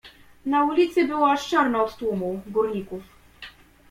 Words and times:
"Na 0.45 0.65
ulicy 0.65 1.07
było 1.07 1.31
aż 1.31 1.49
czarno 1.49 1.85
od 1.85 1.97
tłumu, 1.97 2.41
górników." 2.47 3.03